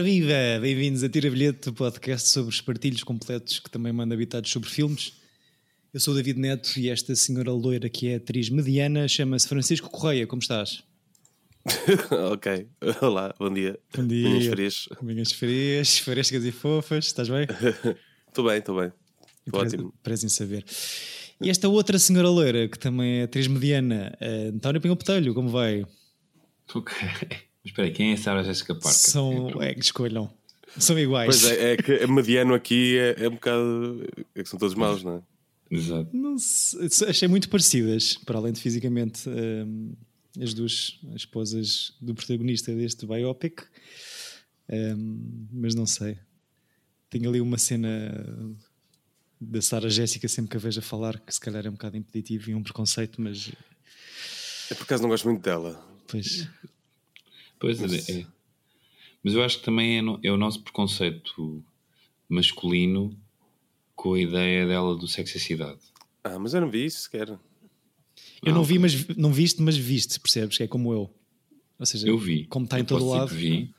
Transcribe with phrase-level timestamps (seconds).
[0.00, 0.32] Ora viva!
[0.62, 4.70] Bem-vindos a Tira Bilhete, o podcast sobre os partilhos completos que também manda habitados sobre
[4.70, 5.12] filmes.
[5.92, 9.90] Eu sou o David Neto e esta senhora loira que é atriz mediana chama-se Francisco
[9.90, 10.26] Correia.
[10.26, 10.82] Como estás?
[12.32, 12.66] ok,
[13.02, 13.78] olá, bom dia.
[13.94, 14.26] Bom dia.
[14.26, 14.88] Minhas frias.
[15.02, 17.04] Minhas frias, frescas e fofas.
[17.04, 17.46] Estás bem?
[18.26, 18.90] Estou bem, estou bem.
[19.46, 19.94] Estou ótimo.
[20.02, 20.64] Parece em saber.
[21.42, 25.50] E esta outra senhora loira que também é atriz mediana, uh, António Pinhão Botelho, como
[25.50, 25.84] vai?
[26.74, 26.96] Ok.
[27.62, 28.92] Mas espera aí, quem é a Sarah Jessica Parker?
[28.92, 29.62] São.
[29.62, 30.30] É que escolham.
[30.78, 31.26] São iguais.
[31.26, 34.08] Pois é, é que a mediano aqui é, é um bocado.
[34.34, 35.22] É que são todos maus, não é?
[35.70, 36.08] Exato.
[36.12, 39.94] Não sei, achei muito parecidas, para além de fisicamente, um,
[40.40, 43.62] as duas esposas do protagonista deste biopic.
[44.68, 46.18] Um, mas não sei.
[47.08, 48.56] Tenho ali uma cena
[49.40, 51.96] da Sarah Jéssica sempre que a vejo a falar, que se calhar é um bocado
[51.96, 53.52] impeditivo e um preconceito, mas.
[54.70, 55.84] É por acaso não gosto muito dela.
[56.06, 56.48] Pois.
[57.60, 58.08] Pois mas...
[58.08, 58.26] é.
[59.22, 61.62] Mas eu acho que também é, no, é, o nosso preconceito
[62.28, 63.16] masculino
[63.94, 65.78] com a ideia dela do sexicidade.
[66.24, 67.38] Ah, mas eu não vi isso sequer.
[68.42, 70.56] Eu não vi, mas não viste, mas viste, percebes?
[70.56, 71.14] Que é como eu.
[71.78, 72.46] Ou seja, eu vi.
[72.46, 73.28] Como está em todo lado.
[73.28, 73.74] Que vi,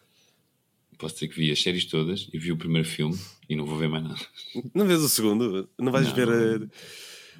[0.98, 3.18] posso dizer que vi as séries todas e vi o primeiro filme
[3.50, 4.20] e não vou ver mais nada.
[4.76, 5.68] Não vês o segundo?
[5.80, 6.60] Não vais não, ver.
[6.60, 6.70] Não.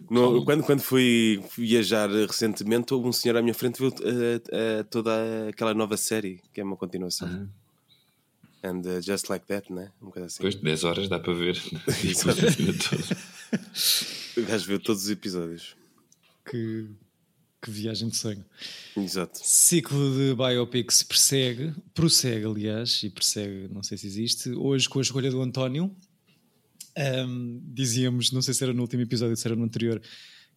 [0.10, 4.84] No, quando, quando fui viajar recentemente, houve um senhor à minha frente viu uh, uh,
[4.90, 5.12] toda
[5.50, 7.28] aquela nova série, que é uma continuação.
[7.28, 7.48] Uhum.
[8.64, 9.92] And uh, Just Like That, né?
[10.02, 10.38] Um bocado assim.
[10.38, 11.58] Depois de 10 horas dá para ver.
[14.38, 15.76] o gajo viu todos os episódios.
[16.46, 16.88] Que,
[17.62, 18.46] que viagem de sonho.
[18.96, 19.40] Exato.
[19.42, 25.02] Ciclo de biopics persegue, prossegue, aliás, e persegue, não sei se existe, hoje com a
[25.02, 25.96] escolha do António.
[26.98, 30.02] Um, dizíamos, não sei se era no último episódio, se era no anterior,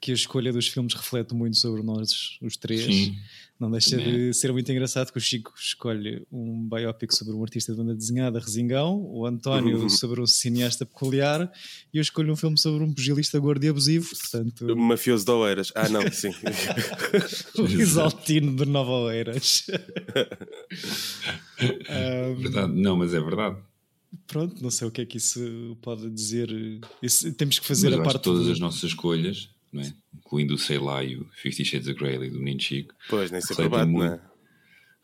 [0.00, 2.84] que a escolha dos filmes reflete muito sobre nós, os três.
[2.84, 3.16] Sim.
[3.58, 7.72] Não deixa de ser muito engraçado que o Chico escolhe um biopic sobre um artista
[7.72, 9.88] de banda desenhada, Resingão, o António uhum.
[9.88, 11.50] sobre um cineasta peculiar
[11.92, 14.10] e eu escolho um filme sobre um pugilista gordo e abusivo.
[14.10, 14.72] Portanto...
[14.72, 15.72] O mafioso de Oeiras.
[15.74, 16.34] Ah, não, sim.
[17.56, 19.66] o Exaltino de Nova Oeiras.
[21.62, 22.34] um...
[22.34, 22.72] verdade.
[22.74, 23.56] Não, mas é verdade.
[24.26, 26.48] Pronto, não sei o que é que isso pode dizer.
[27.02, 28.22] Isso, temos que fazer Mas a parte.
[28.22, 28.52] todas de...
[28.52, 29.92] as nossas escolhas, não é?
[30.14, 33.40] incluindo o Sei Lá e o Fifty Shades of Grey do Menino Chico, pois, nem
[33.40, 34.20] sempre bate, muito, não é?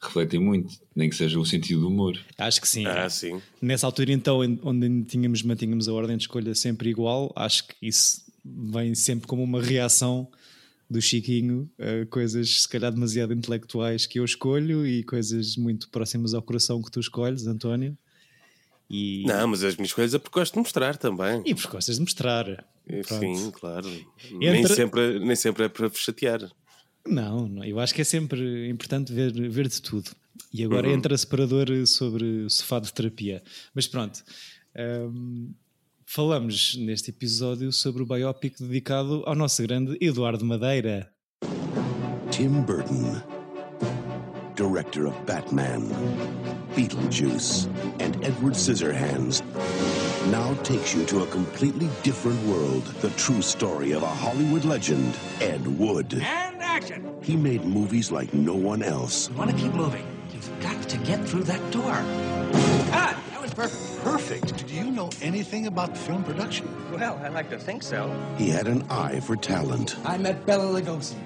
[0.03, 2.19] refletem muito, nem que seja o sentido do humor.
[2.39, 2.87] Acho que sim.
[2.87, 3.41] Ah, sim.
[3.61, 8.25] Nessa altura, então, onde tínhamos, mantínhamos a ordem de escolha sempre igual, acho que isso
[8.45, 10.27] vem sempre como uma reação
[10.89, 16.35] do Chiquinho a coisas se calhar demasiado intelectuais que eu escolho e coisas muito próximas
[16.35, 17.97] ao coração que tu escolhes, António.
[18.91, 19.23] E...
[19.25, 21.43] Não, mas as minhas coisas é porque gosto de mostrar também.
[21.47, 22.45] E porque gostas de mostrar.
[23.07, 23.21] Pronto.
[23.21, 23.89] Sim, claro.
[24.33, 24.51] Entre...
[24.51, 26.51] Nem, sempre, nem sempre é para chatear.
[27.07, 30.11] Não, não, eu acho que é sempre importante ver, ver de tudo.
[30.53, 30.95] E agora uhum.
[30.95, 33.43] entra separador sobre sofá de terapia.
[33.73, 34.25] Mas pronto,
[34.77, 35.53] um,
[36.05, 41.13] falamos neste episódio sobre o biopic dedicado ao nosso grande Eduardo Madeira.
[42.31, 43.23] Tim Burton
[44.61, 45.89] director of Batman,
[46.75, 47.67] Beetlejuice,
[48.01, 49.43] and Edward Scissorhands,
[50.31, 52.85] now takes you to a completely different world.
[53.01, 56.15] The true story of a Hollywood legend, Ed Wood.
[56.15, 57.13] And action!
[57.23, 59.29] He made movies like no one else.
[59.31, 60.07] You want to keep moving.
[60.33, 61.93] You've got to get through that door.
[62.93, 64.05] Ah, that was perfect.
[64.05, 64.67] Perfect?
[64.69, 66.69] Do you know anything about film production?
[66.93, 68.15] Well, I like to think so.
[68.39, 69.97] He had an eye for talent.
[70.05, 71.17] I met Bella Lugosi.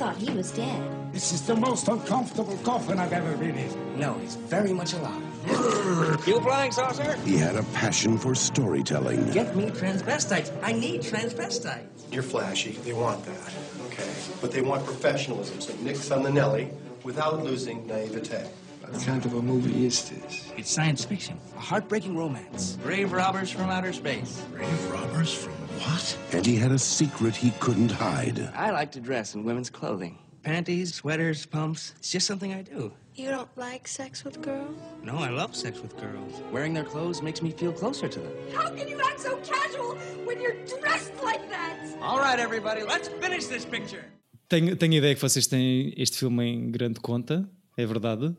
[0.00, 1.12] Well, I thought he was dead.
[1.12, 3.98] This is the most uncomfortable coffin I've ever been in.
[3.98, 5.22] No, he's very much alive.
[6.26, 7.16] you flying saucer?
[7.18, 9.30] He had a passion for storytelling.
[9.30, 10.50] Get me transvestites.
[10.62, 11.84] I need transvestites.
[12.10, 12.72] You're flashy.
[12.82, 13.52] They want that.
[13.86, 14.10] Okay.
[14.40, 15.60] But they want professionalism.
[15.60, 16.70] So nix on the Nelly
[17.02, 18.48] without losing naivete.
[18.80, 20.50] What kind of a movie is this?
[20.56, 21.38] It's science fiction.
[21.56, 22.78] A heartbreaking romance.
[22.82, 24.42] Brave robbers from outer space.
[24.50, 26.16] Brave robbers from what?
[26.32, 28.50] And he had a secret he couldn't hide.
[28.54, 30.18] I like to dress in women's clothing.
[30.42, 31.94] Panties, sweaters, pumps.
[31.98, 32.92] It's just something I do.
[33.14, 34.76] You don't like sex with girls?
[35.02, 36.40] No, I love sex with girls.
[36.52, 38.32] Wearing their clothes makes me feel closer to them.
[38.54, 41.76] How can you act so casual when you're dressed like that?
[42.00, 44.04] All right, everybody, let's finish this picture.
[44.48, 48.34] Tenho, tenho ideia que vocês têm este filme em grande conta, é verdade?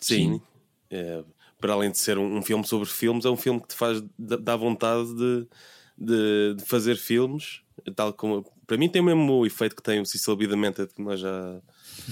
[0.00, 0.34] Sim.
[0.34, 0.42] Sim.
[0.90, 1.24] É,
[1.60, 4.02] para além de ser um, um, filme sobre filmes, é um filme que te faz
[4.18, 5.46] dá vontade de,
[5.96, 7.60] de, de fazer filmes,
[7.94, 10.46] tal como para mim tem o mesmo efeito que tem o Cecil B.
[10.46, 11.60] Que nós já,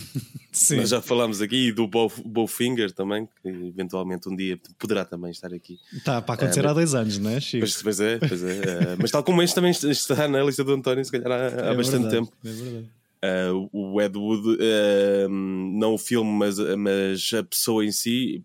[0.76, 5.52] nós já falámos aqui, e do Bowfinger também, que eventualmente um dia poderá também estar
[5.52, 5.78] aqui.
[5.92, 7.60] Está para acontecer uh, há dois anos, não é, Chico?
[7.60, 8.60] Pois, pois é, pois é.
[8.60, 11.72] Uh, mas tal como este também está na lista do António, se calhar há, há
[11.72, 12.32] é bastante verdade, tempo.
[12.44, 12.90] É verdade.
[13.24, 18.44] Uh, o Ed Wood, uh, não o filme, mas, mas a pessoa em si,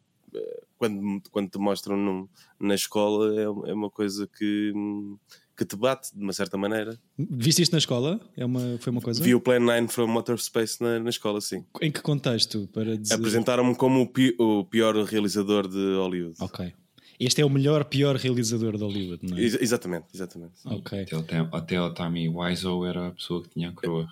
[0.78, 2.28] quando, quando te mostram num,
[2.60, 4.74] na escola é, é uma coisa que,
[5.58, 7.00] que te bate de uma certa maneira.
[7.18, 8.20] Viste isto na escola?
[8.36, 9.24] É uma, foi uma coisa?
[9.24, 11.64] Vi o Plan 9 from Outer Space na, na escola, sim.
[11.82, 12.68] Em que contexto?
[12.74, 13.14] Para dizer...
[13.16, 16.36] Apresentaram-me como o, pi, o pior realizador de Hollywood.
[16.40, 16.74] Ok.
[17.20, 19.42] Este é o melhor, pior realizador de Hollywood, não é?
[19.42, 20.54] Ex exatamente, exatamente.
[20.66, 21.02] Ok.
[21.02, 24.08] Até, o- até o Tommy Wiseau era a pessoa que tinha a coroa.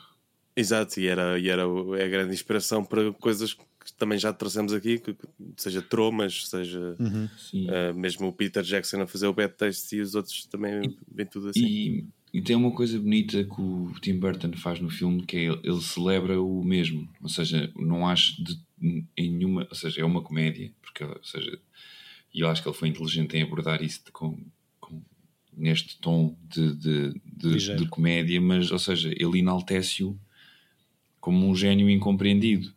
[0.56, 1.63] Exato, e era, e era
[2.00, 5.16] é a grande inspiração para coisas que também já trouxemos aqui, que,
[5.57, 6.96] seja tromas, seja
[7.38, 7.68] Sim.
[7.69, 11.25] ah, mesmo o Peter Jackson a fazer o bad taste e os outros também vem
[11.25, 11.66] tudo assim.
[11.66, 15.44] E, e tem uma coisa bonita que o Tim Burton faz no filme que é
[15.46, 18.57] ele, ele celebra o mesmo, ou seja, não acho de,
[19.18, 21.60] em nenhuma, ou seja, é uma comédia, porque, ou seja,
[22.34, 24.38] e eu acho que ele foi inteligente em abordar isso de- com,
[24.80, 25.02] com-
[25.56, 30.18] neste tom de, de, de, de comédia, mas, ou seja, ele enaltece-o
[31.25, 32.72] como um gênio incompreendido.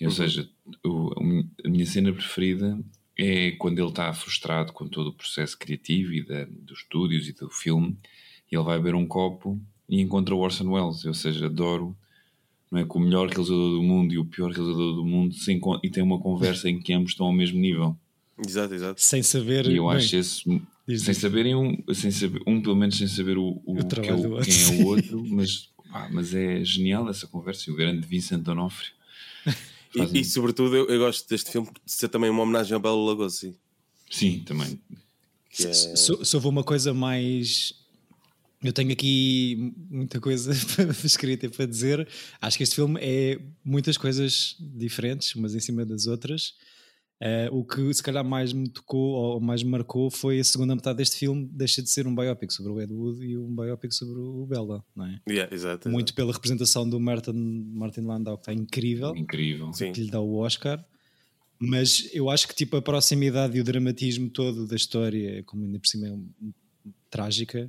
[0.00, 0.48] Ou seja,
[0.84, 1.12] o-
[1.64, 2.78] a minha- cena preferida
[3.16, 7.32] é quando ele está frustrado com todo o processo criativo e da, dos estúdios e
[7.32, 7.96] do filme,
[8.50, 11.04] e ele vai beber um copo e encontra o Orson Welles.
[11.04, 11.96] Ou seja, adoro,
[12.70, 12.84] não é?
[12.84, 15.34] Que o melhor realizador do mundo e o pior realizador do mundo
[15.82, 17.96] e tem uma conversa em que ambos estão ao mesmo nível.
[18.46, 19.00] Exato, exato.
[19.02, 19.66] Sem saber.
[19.66, 20.62] E eu bem, acho esse.
[20.98, 24.00] Sem saberem um, sem saber, um, pelo menos sem saber o, o, O que é
[24.02, 27.68] quem é o outro, mas, pá, mas é genial essa conversa.
[27.68, 28.92] E o grande Vincent D'Onofrio.
[29.94, 32.78] E, um- e, sobretudo eu, eu gosto deste filme por ser também uma homenagem ao
[32.80, 33.56] Belo Lugosi.
[34.10, 34.78] Sim, também.
[35.58, 35.72] É...
[35.72, 37.72] Se, se- se houve uma coisa mais.
[38.62, 40.52] Eu tenho aqui muita coisa
[41.02, 42.06] escrita para dizer.
[42.38, 46.54] Acho que este filme é muitas coisas diferentes, umas em cima das outras.
[47.20, 50.72] Eh, o que se calhar mais me tocou ou mais me marcou foi a segunda
[50.76, 53.90] metade deste filme deixa de ser um biopic sobre o Ed Wood e um biopic
[53.92, 55.20] sobre o Bella, não é?
[55.28, 57.32] Yeah, exato, Muito pela representação do Martin,
[57.74, 59.72] Martin Landau, que está incrível Incrível.
[59.72, 59.90] Sim.
[59.92, 60.84] que lhe dá o Oscar.
[61.58, 65.80] Mas eu acho que tipo a proximidade e o dramatismo todo da história, como ainda
[65.80, 66.52] por cima é um- um-
[67.10, 67.68] trágica,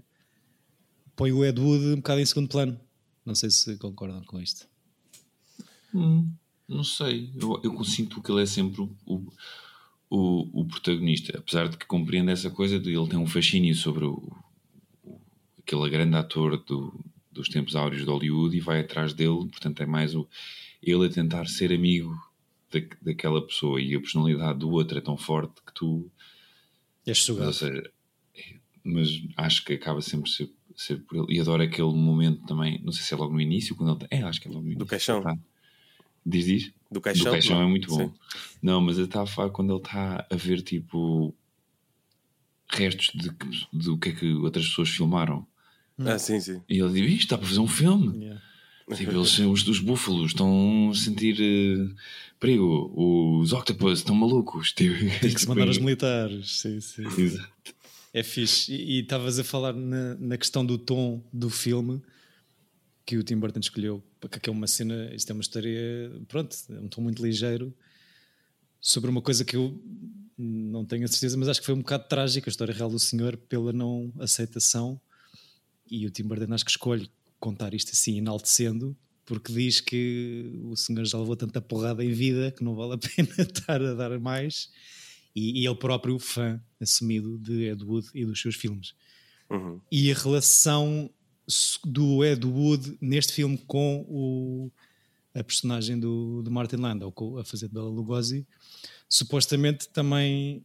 [1.16, 2.80] põe o Ed Wood um bocado em segundo plano.
[3.26, 4.68] Não sei se concordam com isto.
[5.92, 6.32] Hum,
[6.70, 7.32] não sei.
[7.36, 9.34] Eu, eu sinto que ele é sempre o, o,
[10.10, 11.38] o, o protagonista.
[11.38, 14.32] Apesar de que compreendo essa coisa de ele ter um fascínio sobre o,
[15.04, 15.20] o-
[15.60, 16.94] aquele grande ator do,
[17.32, 19.48] dos tempos áureos de Hollywood e vai atrás dele.
[19.50, 20.28] Portanto, é mais o,
[20.82, 22.16] ele a tentar ser amigo
[22.72, 26.10] da, daquela pessoa e a personalidade do outro é tão forte que tu.
[27.06, 27.54] És Mas, sugado.
[27.54, 27.92] seja,
[28.36, 31.38] é- mas acho que acaba sempre ser, ser por ele.
[31.38, 34.24] E adoro aquele momento também, não sei se é logo no início, quando ele É,
[34.24, 34.86] acho que é logo no início.
[34.88, 35.22] caixão.
[35.22, 35.38] Tá.
[36.30, 36.72] Diz, diz?
[36.92, 37.64] Do caixão, Do caixão não?
[37.64, 37.98] é muito bom.
[37.98, 38.14] Sim.
[38.62, 41.34] Não, mas eu estava a falar quando ele está a ver tipo
[42.72, 43.32] restos de,
[43.74, 45.46] do que é que outras pessoas filmaram.
[45.98, 46.62] Ah, sim, sim.
[46.70, 48.18] E ele diz: Isto está para fazer um filme.
[48.24, 48.42] Yeah.
[48.96, 51.94] Tipo, eles, os dos búfalos estão a sentir eh,
[52.40, 52.92] perigo.
[52.96, 54.72] Os octopus estão malucos.
[54.74, 56.60] Tipo, Tem que se mandar os militares.
[56.60, 57.06] Sim, sim.
[57.06, 57.76] Exato.
[58.12, 58.74] É fixe.
[58.74, 62.02] E e estavas a falar na, na questão do tom do filme
[63.10, 66.80] que o Tim Burton escolheu, porque é uma cena, isto é uma história, pronto, é
[66.80, 67.76] um tom muito ligeiro
[68.80, 69.82] sobre uma coisa que eu
[70.38, 73.00] não tenho a certeza, mas acho que foi um bocado trágica a história real do
[73.00, 75.02] senhor pela não aceitação.
[75.90, 80.76] E o Tim Burton acho que escolhe contar isto assim, enaltecendo, porque diz que o
[80.76, 84.20] senhor já levou tanta porrada em vida que não vale a pena estar a dar
[84.20, 84.70] mais.
[85.36, 88.94] E, e ele próprio fã assumido de Ed Wood e dos seus filmes.
[89.50, 89.82] Uhum.
[89.92, 91.10] E a relação
[91.86, 94.72] do Ed Wood neste filme com o,
[95.34, 98.46] a personagem do, do Martin Landau, a fazer de Bela Lugosi,
[99.08, 100.64] supostamente também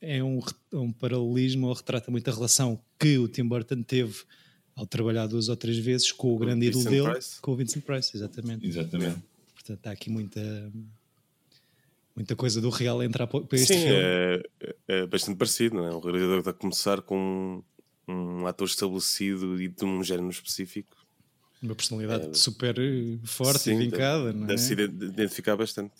[0.00, 4.22] é um, re- um paralelismo ou retrata muito a relação que o Tim Burton teve
[4.74, 7.40] ao trabalhar duas ou três vezes com o grande ídolo dele, Price.
[7.40, 8.66] com o Vincent Price, exatamente.
[8.66, 9.22] Exatamente.
[9.54, 10.70] Portanto, há aqui muita,
[12.14, 13.94] muita coisa do real entrar para este Sim, filme.
[13.98, 14.42] é,
[14.88, 15.94] é bastante parecido, não é?
[15.94, 17.62] Um realizador está a começar com
[18.08, 20.96] um, ator estabelecido e de um género específico.
[21.62, 24.46] Uma personalidade super eh, forte Sim, e vincada, não é?
[24.48, 25.94] Deve-se ide- identificar bastante.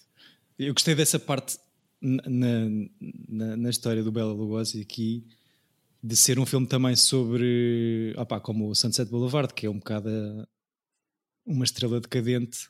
[0.58, 1.58] Eu gostei dessa parte
[2.00, 2.22] na,
[3.28, 5.24] na, na- história do Bela Lugosi aqui
[6.02, 10.08] de ser um filme também sobre opá, como o Sunset Boulevard, que é um bocado
[11.44, 12.68] uma estrela decadente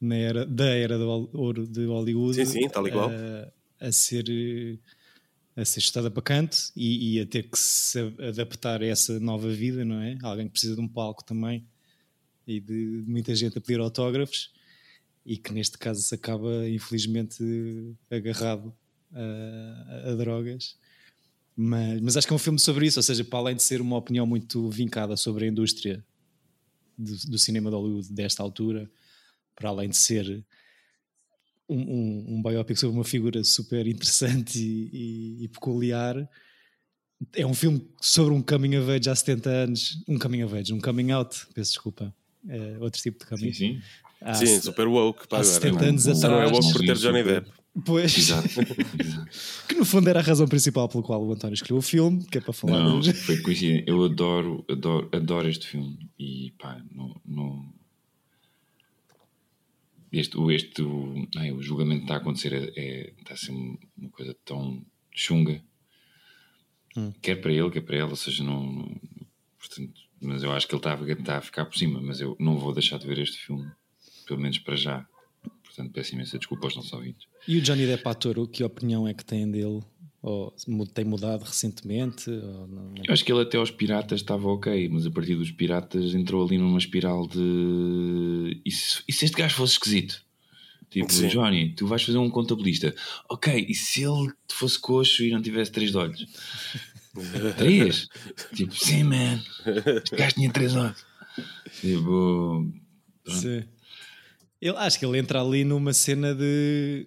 [0.00, 3.10] na era, da era do ouro de Hollywood Sim, sim, tal qual.
[3.10, 3.52] a,
[3.86, 4.78] a ser eh,
[5.56, 7.98] a ser estada para canto e, e a ter que se
[8.28, 10.18] adaptar a essa nova vida, não é?
[10.22, 11.66] Alguém que precisa de um palco também
[12.46, 14.52] e de muita gente a pedir autógrafos
[15.24, 17.42] e que neste caso se acaba infelizmente
[18.10, 18.72] agarrado
[19.12, 19.20] a,
[20.08, 20.76] a- a drogas.
[21.56, 23.80] Mas, mas acho que é um filme sobre isso, ou seja, para além de ser
[23.80, 26.04] uma opinião muito vincada sobre a indústria
[26.98, 28.90] do, do cinema de Hollywood desta altura,
[29.54, 30.44] para além de ser
[31.68, 36.28] um, um, um biopic sobre uma figura super interessante e, e, e, peculiar.
[37.34, 40.04] É um filme sobre um coming of age há 70 anos.
[40.06, 42.14] Um coming of age, um coming out, peço desculpa.
[42.48, 43.52] É outro tipo de coming.
[43.52, 43.82] Sim, sim.
[44.20, 45.28] Há, Sim, super woke.
[45.28, 45.54] Pá, há agora.
[45.54, 46.52] 70 anos Só não é atrás.
[46.52, 47.22] woke por ter Johnny.
[47.22, 47.50] Depp.
[47.84, 48.48] Pois, Exato.
[48.98, 49.30] Exato.
[49.68, 52.38] que no fundo era a razão principal pelo qual o António escolheu o filme, que
[52.38, 52.82] é para falar.
[52.82, 53.84] Não, foi coincidência.
[53.86, 57.20] Eu adoro, adoro, adoro este filme e pá, não.
[57.26, 57.75] não...
[60.18, 63.36] Este, o, este, o, ai, o julgamento que está a acontecer é, é- está a
[63.36, 65.62] ser uma coisa tão chunga,
[67.20, 69.00] quer para ele, quer para ela, ou seja, não, não-
[69.58, 72.36] portanto, mas eu acho que ele está a, está a ficar por cima, mas eu
[72.40, 73.70] não vou deixar de ver este filme,
[74.26, 75.06] pelo menos para já.
[75.62, 77.28] Portanto, peço imensa desculpa aos nossos ouvintes.
[77.46, 79.82] E o Johnny Depp ator, que opinião é que têm dele?
[80.28, 80.52] Ou
[80.92, 82.28] tem mudado recentemente?
[82.28, 85.36] Ou não- não- Eu acho que ele até aos piratas estava ok, mas a partir
[85.36, 88.60] dos piratas entrou ali numa espiral de.
[88.64, 90.20] E se, e se este gajo fosse esquisito?
[90.90, 91.28] Tipo, Sim.
[91.28, 92.92] Johnny, tu vais fazer um contabilista.
[93.28, 96.26] Ok, e se ele fosse coxo e não tivesse três de olhos?
[97.56, 98.08] três?
[98.52, 99.40] tipo, sim, man.
[100.02, 101.06] Este gajo tinha três olhos.
[101.80, 102.66] Tipo.
[103.22, 103.38] pronto.
[103.40, 103.62] Sim.
[104.60, 107.06] Eu acho que ele entra ali numa cena de.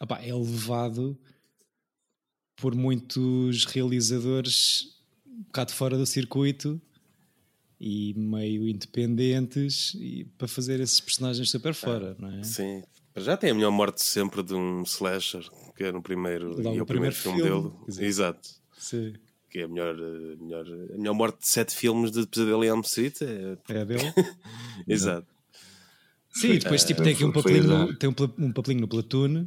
[0.00, 1.18] Opá, é levado
[2.58, 4.96] por muitos realizadores
[5.26, 6.80] um bocado fora do circuito
[7.80, 12.42] e meio independentes e para fazer esses personagens super fora, não é?
[12.42, 12.82] Sim.
[13.14, 16.74] Para já tem a melhor morte sempre de um slasher, que é no primeiro, Logo
[16.74, 17.74] e é o primeiro primeiro filme, filme, dele.
[17.86, 18.04] exato.
[18.04, 18.48] Exato.
[18.78, 19.14] Sim.
[19.48, 22.68] Que é a melhor, eh, melhor, a melhor morte de sete filmes de Pesadelo em
[22.68, 23.22] Elm Street.
[23.22, 23.56] É...
[23.68, 24.12] É a dele?
[24.86, 25.26] Exato.
[26.30, 29.46] Sim, e depois tipo, tem aqui um papelinho, tem um, um papelinho no Platoon,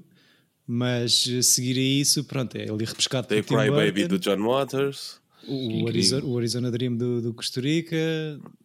[0.73, 3.91] mas a seguir a isso, pronto, é ali repescado Tem o por Tim Cry Baby
[4.07, 5.19] Burton, do John Waters.
[5.47, 5.87] o.
[5.87, 7.95] Arizona, o Arizona Dream do, do Costa Rica,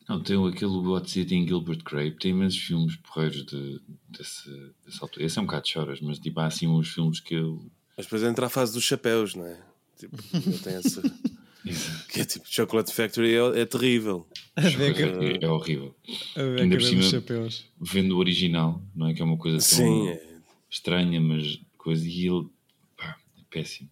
[0.08, 4.48] Não, tem aquele What's It in Gilbert Grape, tem imensos filmes porreiros de, desse,
[4.84, 5.26] dessa altura.
[5.26, 7.64] Esse é um bocado de choras, mas tipo, há assim uns filmes que eu.
[7.96, 9.58] Mas depois entra a fase dos chapéus, não é?
[9.98, 11.02] Tipo, ele tem essa.
[12.12, 14.26] que é tipo Chocolate Factory é, é terrível.
[14.54, 15.96] a beca, É, é horrível.
[16.36, 17.64] a Ainda por cima- chapéus.
[17.80, 19.14] Vendo o original, não é?
[19.14, 20.22] Que é uma coisa tão Sim, é.
[20.70, 22.06] estranha, mas coisa.
[22.06, 22.48] E ele.
[22.96, 23.88] pá, é péssimo.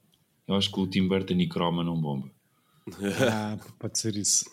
[0.46, 2.30] Eu acho que o Tim Burton e Chroma não bomba.
[3.32, 4.44] Ah, pode ser isso.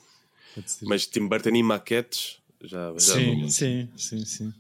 [0.56, 4.54] Pode ser Mas Tim Burton e maquetes já, já sim, não- sim, sim, sim.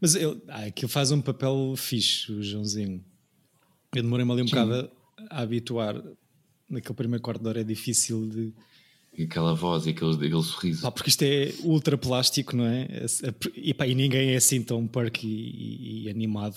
[0.00, 3.04] Mas ele, ah, aquilo faz um papel fixe, o Joãozinho.
[3.94, 4.90] Eu demorei-me ali um bocado
[5.30, 6.02] a, a habituar.
[6.68, 8.52] Naquele primeiro quarto de hora é difícil de.
[9.16, 10.82] E aquela voz e aquele, aquele sorriso.
[10.82, 12.88] Pá, porque isto é ultra plástico, não é?
[13.54, 16.56] E, pá, e ninguém é assim tão perky e, e animado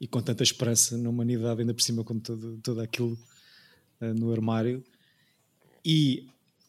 [0.00, 3.18] e com tanta esperança na humanidade, ainda por cima com todo, todo aquilo
[4.00, 4.82] eh, no armário.
[5.84, 6.26] E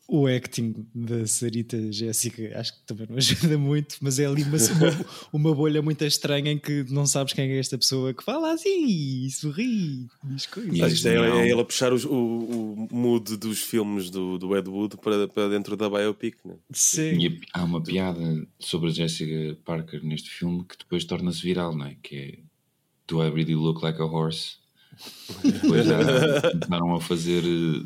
[0.07, 4.57] o acting da Sarita Jéssica acho que também não ajuda muito, mas é ali uma,
[4.75, 8.51] uma, uma bolha muito estranha em que não sabes quem é esta pessoa que fala
[8.53, 8.85] assim,
[9.25, 10.75] e sorri, diz coisas.
[10.75, 14.38] E Mas isto é, é ele a puxar os- o, o mood dos filmes do,
[14.38, 16.55] do Ed Wood para, para dentro da biopic, né?
[16.73, 17.17] Sim.
[17.17, 21.85] E há uma piada sobre a Jessica Parker neste filme que depois torna-se viral, não
[21.85, 21.95] é?
[22.03, 22.50] Que é
[23.12, 24.56] Do I really look like a horse?
[25.44, 27.44] Depois começaram a fazer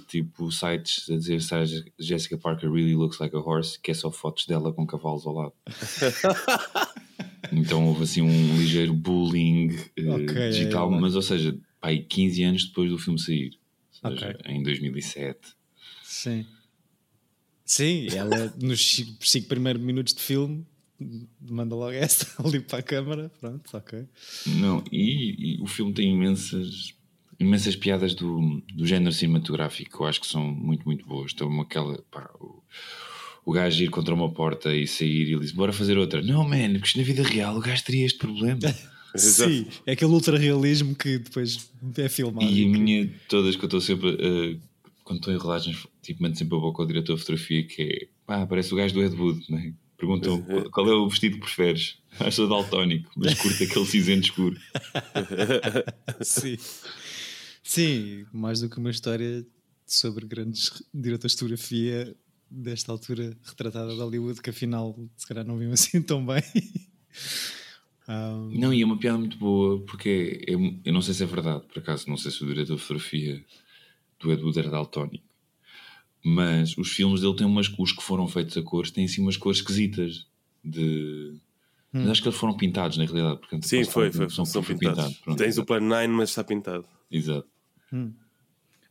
[0.08, 4.12] tipo sites a dizer se Jessica Parker really looks like a horse, que é só
[4.12, 5.54] fotos dela com cavalos ao lado.
[7.52, 11.00] então houve assim um ligeiro bullying eh, Ok, digital, é, é.
[11.00, 13.60] mas ou seja, pá, aí 15 anos depois do filme sair,
[14.04, 14.54] ou seja, Ok.
[14.54, 15.40] em 2007.
[16.04, 16.46] Sim.
[17.64, 20.68] Sim, ela nos cinco, cinco primeiros minutos de filme
[21.42, 23.32] manda logo esta ali para a câmara.
[23.40, 24.06] Pronto, ok.
[24.48, 26.94] Não, e, e o filme tem imensas,
[27.40, 31.32] imensas piadas do, do género cinematográfico que eu acho que são muito, muito boas.
[31.34, 32.64] Então, aquela, pá, o,
[33.46, 36.22] o gajo ir contra uma porta e sair e ele diz: Bora fazer outra.
[36.22, 38.60] Não, man, porque isto na vida real o gajo teria este problema.
[39.16, 42.46] Sim, é aquele ultra realismo que depois é filmado.
[42.46, 44.58] e a minha, todas que eu estou sempre, eh,
[45.06, 48.08] quando estou em rolagens, tipo, mando sempre a boca ao diretor de fotografia que é,
[48.26, 49.74] pá, parece o gajo do Ed Wood, né?
[50.06, 51.98] Perguntam qual- qual é o vestido que preferes?
[52.20, 54.58] Acho sou daltónico, mas curto aquele cinzento escuro.
[56.22, 56.58] Sim.
[57.64, 59.46] Sim, mais do que uma história
[59.86, 62.16] sobre grandes diretores de fotografia
[62.50, 66.44] desta altura retratada de Hollywood que afinal se calhar não viam assim tão bem.
[68.08, 71.24] Um, Não, e é uma piada muito boa, porque é- é- eu não sei se
[71.24, 73.44] é verdade, por acaso, não sei se o diretor de fotografia
[74.20, 75.26] do Ed Wood era daltónico,
[76.28, 79.38] mas os filmes dele têm umas, os que foram feitos a cores, têm assim umas
[79.38, 80.26] cores esquisitas
[80.64, 81.36] de.
[81.94, 83.38] Mas acho que eles foram pintados na realidade.
[83.38, 85.14] Portanto, Sim, foi, foi, são, são pintados.
[85.20, 85.68] pronto, Tens o exato.
[85.68, 86.84] Plan 9, mas está pintado.
[87.12, 87.48] Exato.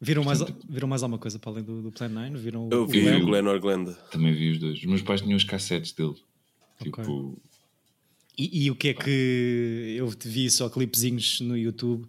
[0.01, 0.39] viram, mais,
[0.69, 2.39] viram mais alguma coisa para além do, do Plan 9?
[2.39, 3.93] Viram Eu o vi o Glenn or Glenda.
[4.11, 4.79] Também vi os dois.
[4.79, 6.15] Os meus pais tinham os cassetes dele.
[6.81, 7.35] Tipo, Ok.
[8.39, 12.07] E, e o que é que eu te vi só clipezinhos no YouTube?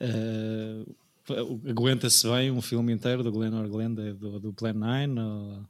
[0.00, 0.94] Uh,
[1.68, 5.20] Aguenta-se bem um filme inteiro do Glenn Orglenda do, do Plan 9?
[5.20, 5.68] Ou...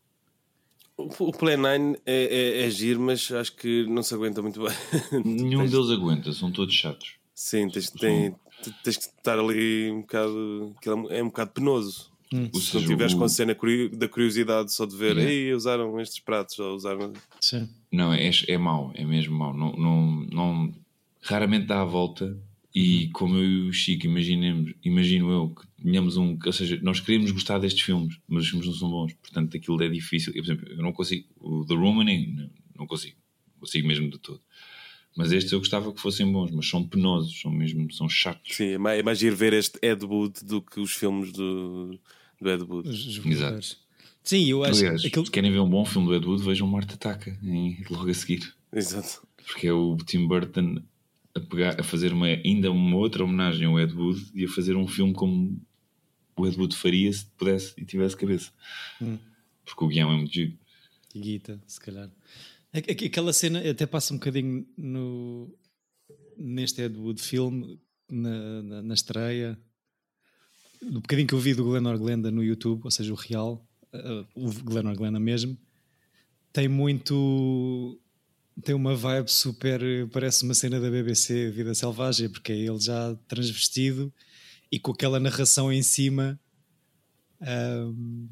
[0.97, 4.73] O, Plan 9 é, é, é giro, mas acho que não se aguenta muito bem.
[5.25, 5.71] Nenhum tens...
[5.71, 7.15] deles aguenta, são todos chatos.
[7.35, 8.35] Sim, tens, tem,
[8.83, 10.75] tens que estar ali um bocado.
[11.11, 12.13] É um bocado penoso.
[12.33, 12.49] Hum.
[12.55, 13.19] Se seja, não tiveres o...
[13.19, 13.57] com a cena
[13.93, 17.13] da curiosidade só de ver, ei, usaram estes pratos, ou usaram.
[17.41, 17.69] Sim.
[17.93, 19.53] Não, é, é mau, é mesmo mau.
[19.53, 20.75] Não, não, não,
[21.23, 22.37] raramente dá a volta.
[22.75, 26.37] E como eu e o Chico imaginemos, imagino eu que tenhamos um.
[26.45, 29.81] Ou seja, nós queremos gostar destes filmes, mas os filmes não são bons, portanto aquilo
[29.81, 30.33] é difícil.
[30.35, 31.29] Eu, por exemplo, eu não consigo.
[31.39, 32.51] O The Rooming, não,
[32.81, 33.17] não consigo.
[33.61, 34.41] Consigo mesmo de todo.
[35.17, 38.57] Mas estes eu gostava que fossem bons, mas são penosos, são mesmo, são chatos.
[38.57, 41.97] Sim, é mais, é ir ver este Ed Wood do que os filmes do,
[42.41, 42.89] do Ed Wood.
[42.89, 43.77] Exato.
[44.25, 45.25] Sim, eu acho Aliás, aquilo...
[45.25, 48.15] se querem ver um bom filme do Ed Wood, vejam Marte Ataca em, logo a
[48.15, 48.53] seguir.
[48.73, 49.25] Exato.
[49.47, 50.83] Porque é o Tim Burton
[51.35, 54.77] a, pegar, a fazer uma, ainda uma outra homenagem ao Ed Wood e a fazer
[54.77, 55.61] um filme como
[56.37, 58.53] o Ed Wood faria se pudesse e tivesse cabeça.
[59.01, 59.19] Hum.
[59.65, 60.57] Porque o guião é muito giro.
[61.15, 62.11] E guita, se calhar.
[62.73, 65.57] Aquela cena até passa um bocadinho no,
[66.37, 67.79] neste Ed Wood filme,
[68.11, 69.59] na, na, na estreia,
[70.83, 74.27] no bocadinho que eu vi do Glenor Glenda no YouTube, ou seja, o real, uh,
[74.35, 75.57] o Glenor Glenda mesmo,
[76.53, 78.01] tem muito.
[78.63, 79.81] Tem uma vibe super.
[80.13, 84.13] parece uma cena da BBC Vida Selvagem, porque é ele já transvestido
[84.71, 86.39] e com aquela narração em cima.
[87.41, 88.29] Um,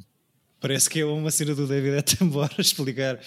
[0.60, 3.20] parece que é uma cena do David Attenborough explicar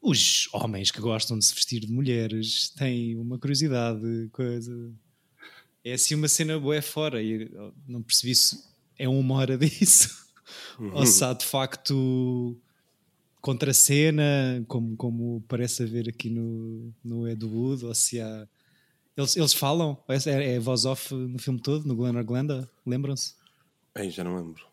[0.00, 4.72] os homens que gostam de se vestir de mulheres têm uma curiosidade, coisa.
[5.84, 7.50] É assim uma cena boa fora e
[7.86, 8.58] não percebi se
[8.98, 10.22] é uma hora disso
[10.78, 10.94] uhum.
[10.94, 12.60] ou se há de facto
[13.42, 18.48] contra-cena, como, como parece haver aqui no, no Ed Wood, ou se há.
[19.14, 19.98] Eles, eles falam?
[20.08, 22.70] É, é voz off no filme todo, no Glenn Glenda?
[22.86, 23.34] Lembram-se?
[23.94, 24.64] Ei, já não lembro.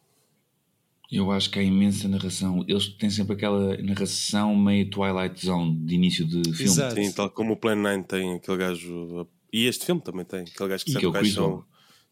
[1.12, 2.64] Eu acho que há imensa narração.
[2.68, 6.72] Eles têm sempre aquela narração meio Twilight Zone de início de filme.
[6.72, 6.96] Exato.
[6.96, 9.28] Sim, tal como o Plan 9 tem aquele gajo.
[9.52, 11.66] E este filme também tem, aquele gajo que sabe quais são.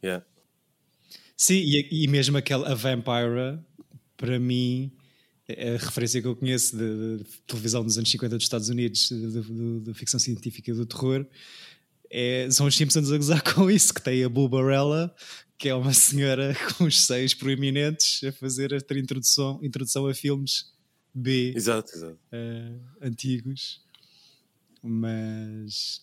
[0.03, 0.25] Yeah.
[1.37, 3.63] Sim, e, e mesmo aquela a Vampira,
[4.17, 4.96] para mim, é
[5.49, 9.11] a referência que eu conheço de, de televisão dos anos 50 dos Estados Unidos,
[9.83, 11.25] da ficção científica do terror,
[12.09, 15.13] é, são os Simpsons a gozar com isso, que tem a Boo Barella,
[15.57, 20.13] que é uma senhora com os seios proeminentes a fazer a ter introdução, introdução a
[20.13, 20.71] filmes
[21.13, 22.19] B exato, exato.
[22.31, 23.81] Uh, antigos.
[24.83, 26.01] Mas,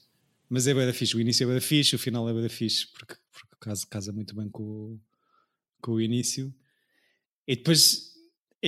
[0.49, 1.17] mas é bem da fixe.
[1.17, 3.87] O início é bem da fixe, o final é bem da fixe, porque, porque casa,
[3.87, 4.99] casa muito bem com,
[5.81, 6.53] com o início.
[7.47, 8.14] E depois,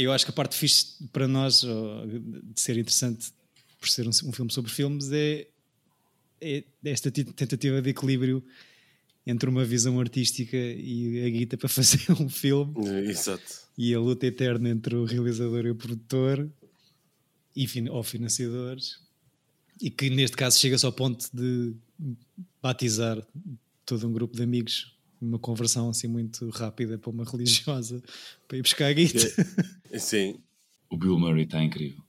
[0.03, 3.33] eu acho que a parte fixe para nós, de ser interessante
[3.79, 5.47] por ser um, um filme sobre filmes, é,
[6.41, 8.45] é esta tentativa de equilíbrio
[9.27, 12.75] entre uma visão artística e a guita para fazer um filme.
[13.09, 13.67] Exato.
[13.77, 16.49] E a luta eterna entre o realizador e o produtor
[17.55, 19.01] e ou financiadores.
[19.81, 21.75] E que neste caso chega-se ao ponto de
[22.63, 23.25] batizar
[23.85, 24.96] todo um grupo de amigos
[25.27, 28.03] uma conversão assim muito rápida para uma religiosa
[28.47, 29.27] para ir buscar a guita.
[29.91, 30.41] É, sim.
[30.89, 32.03] O Bill Murray está incrível.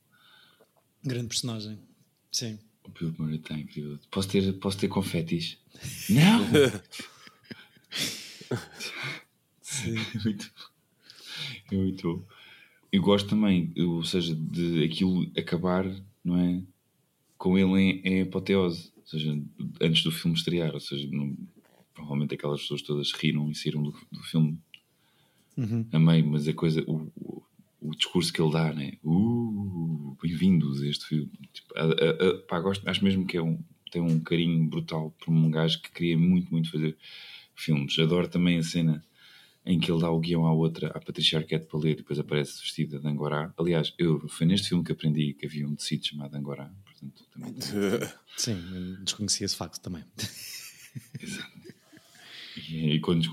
[1.03, 1.79] Grande personagem.
[2.31, 2.59] Sim.
[2.83, 3.99] O Bill Murray está incrível.
[4.11, 5.57] Posso ter, posso ter confetis?
[6.09, 6.45] Não!
[9.61, 9.95] Sim.
[10.09, 10.51] É muito,
[11.71, 12.25] é muito
[12.91, 15.85] Eu gosto também, ou seja, de aquilo acabar,
[16.23, 16.63] não é?
[17.37, 19.39] Com ele em, em apoteose, ou seja,
[19.81, 21.37] antes do filme estrear, ou seja, não,
[21.97, 24.59] provavelmente aquelas pessoas todas riram e saíram do, do filme
[25.57, 25.85] uhum.
[25.91, 27.43] a meio, mas a coisa, o, o,
[27.81, 28.93] o, discurso que ele dá, né?
[29.03, 31.31] Uh, bem-vindos a este filme.
[31.51, 33.57] Tipo, a, a, a, pá, gosto, acho mesmo que é um,
[33.91, 36.95] tem um carinho brutal por um gajo que queria muito, muito fazer
[37.55, 37.97] filmes.
[37.97, 39.03] Adoro também a cena
[39.65, 42.19] em que ele dá o guião à outra, à Patrícia Arquette para ler, e depois
[42.19, 43.51] aparece vestida de Angorá.
[43.57, 46.71] Aliás, eu, foi neste filme que aprendi que havia um tecido chamado Angorá.
[46.85, 47.55] Portanto, também
[48.37, 50.05] Sim, desconhecia esse facto também.
[51.19, 51.56] Exato.
[52.69, 53.29] E, quando,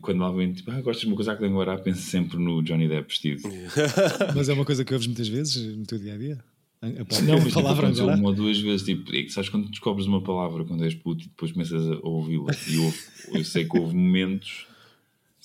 [0.00, 3.08] quando alguém tipo, ah, gostas de uma coisa de Angorá, penso sempre no Johnny Depp
[3.08, 3.42] vestido.
[4.34, 6.44] Mas é uma coisa que ouves muitas vezes no teu dia a dia?
[6.82, 10.62] Não, mas palavra tipo, uma ou duas vezes, tipo, é sabes quando descobres uma palavra
[10.64, 12.52] quando és puto e depois começas a ouvi-la.
[12.68, 12.94] E eu,
[13.38, 14.66] eu sei que houve momentos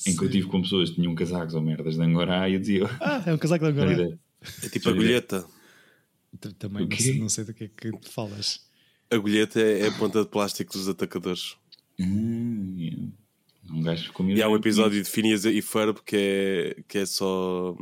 [0.06, 2.60] em que eu tive com pessoas que tinham casacos ou merdas de Angorá e eu
[2.60, 4.18] dizia: Ah, é um casaco de Angorá.
[4.64, 5.46] É tipo agulheta.
[6.60, 8.62] Também não sei, não sei, do que é que falas.
[9.10, 11.56] Agulheta é, é a ponta de plástico dos atacadores.
[12.00, 13.12] Hum, yeah.
[13.70, 17.76] Um gajo E há um episódio de Phineas e Ferb que é, que é só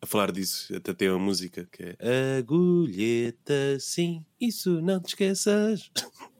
[0.00, 0.74] a falar disso.
[0.74, 5.90] Até tem uma música que é Agulheta, sim, isso não te esqueças.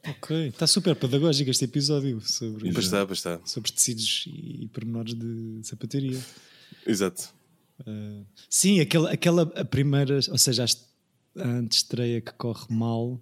[0.09, 3.41] Ok, está super pedagógico este episódio sobre, Pois está, pois está.
[3.45, 6.19] sobre tecidos e pormenores de sapataria.
[6.87, 7.35] Exato.
[7.81, 10.65] Uh, sim, aquela, aquela a primeira, ou seja,
[11.37, 13.21] a antestreia que corre mal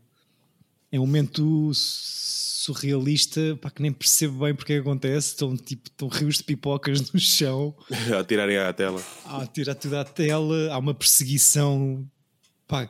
[0.94, 5.30] é um momento surrealista pá, que nem percebo bem porque é que acontece.
[5.30, 7.74] Estão, tipo, estão rios de pipocas no chão
[8.16, 9.02] A tirarem à tela.
[9.26, 10.72] a tirar tudo à tela.
[10.72, 12.08] Há uma perseguição
[12.68, 12.88] pá,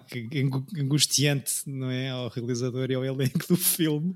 [0.78, 2.10] angustiante, não é?
[2.10, 4.14] Ao realizador e ao elenco do filme.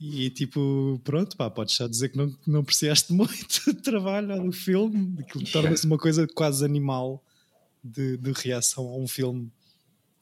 [0.00, 4.50] E tipo, pronto, pá, podes só dizer que não, não apreciaste muito o trabalho do
[4.50, 7.24] filme, que torna-se uma coisa quase animal
[7.84, 9.48] de, de reação a um filme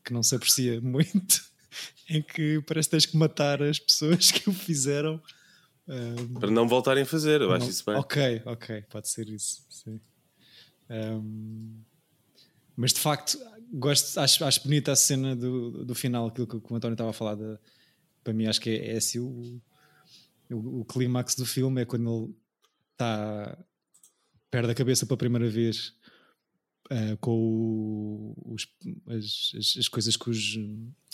[0.05, 1.48] que não se aprecia muito,
[2.09, 5.21] em que parece que tens que matar as pessoas que o fizeram.
[5.87, 7.95] Um, Para não voltarem a fazer, eu acho não- isso bem.
[7.97, 9.65] Ok, ok, pode ser isso.
[9.71, 10.01] Sim.
[10.91, 11.81] Um,
[12.77, 13.39] mas de facto,
[13.73, 17.15] gosto, acho, acho bonita a cena do, do final, aquilo que, o António estava a
[17.15, 17.35] falar.
[17.37, 17.59] de-
[18.23, 19.61] para mim, acho que é, é assim o,
[20.51, 22.35] o, o clímax do filme: é quando ele
[22.93, 23.59] está,
[24.51, 25.95] perde a cabeça pela primeira vez.
[26.91, 28.67] Ah, com os-
[29.09, 30.59] as, as- as coisas que os,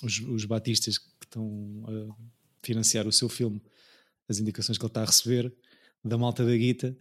[0.02, 2.14] os, os batistas que estão a
[2.62, 3.60] financiar o seu filme,
[4.28, 5.52] as indicações que ele está a receber
[6.04, 6.96] da malta da guita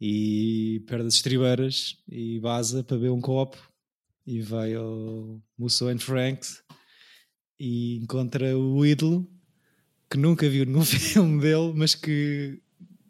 [0.00, 3.56] e perde as estribeiras e vaza para beber um copo
[4.26, 6.62] e vai ao Musso and Franks
[7.58, 9.30] e encontra o ídolo
[10.10, 12.60] que nunca viu nenhum filme dele, mas que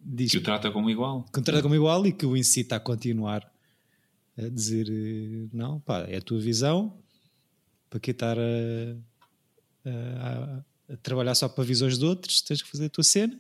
[0.01, 1.25] diz Que o trata como igual.
[1.33, 3.52] que o trata como igual e que o incita a continuar
[4.37, 6.99] a dizer eh, não, pá, é a tua visão
[7.91, 8.97] para que estar a,
[9.85, 13.39] a- a trabalhar só para visões de outros, tens que fazer a tua cena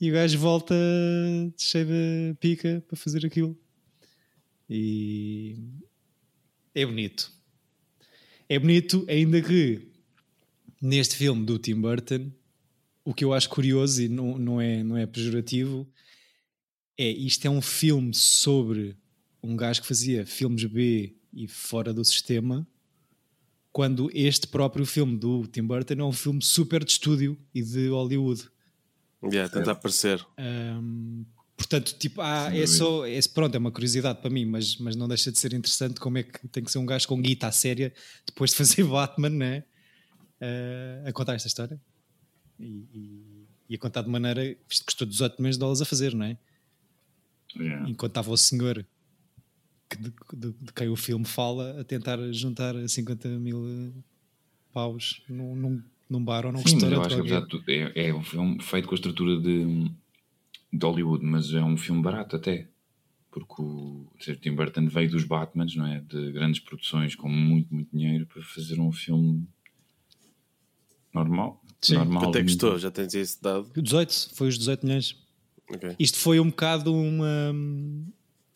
[0.00, 0.74] e o gajo volta
[1.56, 3.56] cheio de pica para fazer aquilo.
[4.68, 5.56] E
[6.74, 7.32] é bonito.
[8.48, 9.88] É bonito ainda que
[10.80, 12.30] neste filme do Tim Burton
[13.04, 15.88] o que eu acho curioso e não, não, é, não é pejorativo
[16.98, 18.96] é isto é um filme sobre
[19.42, 22.66] um gajo que fazia filmes B e fora do sistema
[23.72, 27.88] quando este próprio filme do Tim Burton é um filme super de estúdio e de
[27.88, 28.48] Hollywood
[29.24, 30.24] Yeah, tenta aparecer.
[30.36, 31.24] Um,
[31.56, 35.06] portanto, tipo, ah, é só, é, pronto, é uma curiosidade para mim, mas, mas não
[35.06, 37.52] deixa de ser interessante como é que tem que ser um gajo com guita à
[37.52, 37.94] séria
[38.26, 39.64] depois de fazer Batman, né?
[40.40, 41.80] Uh, a contar esta história
[42.58, 46.12] e, e- e a contar de maneira, isto custou 18 milhões de dólares a fazer,
[46.14, 46.36] não é?
[47.56, 47.88] Yeah.
[47.88, 48.84] Enquanto estava o senhor
[49.96, 53.90] que de, de- de quem o filme fala a tentar juntar 50 mil eh,
[54.72, 57.32] paus num, num, num bar ou num Sim, mas eu restaurante.
[57.32, 59.90] acho que tudo, é, é um filme feito com a estrutura de,
[60.72, 62.68] de Hollywood, mas é um filme barato até.
[63.30, 66.00] Porque o, o Tim Burton veio dos Batmans, não é?
[66.00, 69.46] De grandes produções com muito, muito dinheiro para fazer um filme
[71.14, 71.62] normal.
[71.80, 71.94] Sim.
[71.94, 73.70] normal Até muito- gostou, já tens esse dado.
[73.74, 75.16] 18, foi os 18 milhões.
[75.70, 75.96] Ok.
[75.98, 77.54] Isto foi um bocado uma.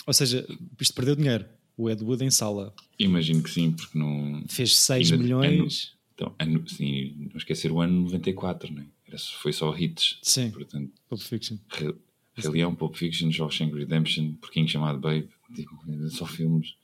[0.06, 0.46] Ou seja,
[0.80, 1.44] isto perdeu dinheiro.
[1.76, 4.42] O Ed Wood em sala Imagino que sim, porque não.
[4.48, 5.92] fez 6 Ainda- milhões.
[6.14, 8.86] Então, ano, sim, não esquecer o ano 94, não é?
[9.06, 10.18] Era, foi só hits.
[10.22, 10.50] Sim.
[10.50, 11.58] Portanto, Pulp Fiction.
[11.70, 11.92] Rei
[12.34, 15.78] Rei Leão, Pulp Fiction, Shawshank Redemption, Porquinho chamado Babe, tipo,
[16.10, 16.74] só filmes.